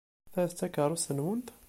[0.33, 1.47] Ta d takeṛṛust-nwent?